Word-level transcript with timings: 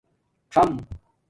څم 0.51 0.69